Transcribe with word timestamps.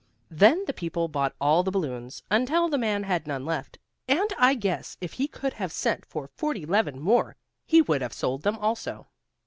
Then 0.31 0.63
the 0.65 0.73
people 0.73 1.07
bought 1.09 1.35
all 1.39 1.61
the 1.61 1.69
balloons, 1.69 2.23
until 2.31 2.67
the 2.67 2.79
man 2.79 3.03
had 3.03 3.27
none 3.27 3.45
left, 3.45 3.77
and 4.07 4.33
I 4.39 4.55
guess 4.55 4.97
if 4.99 5.13
he 5.13 5.27
could 5.27 5.53
have 5.53 5.71
sent 5.71 6.07
for 6.07 6.27
forty 6.33 6.65
'leven 6.65 6.99
more 6.99 7.35
he 7.67 7.83
would 7.83 8.01
have 8.01 8.11
sold 8.11 8.41
them 8.41 8.57
also. 8.57 9.05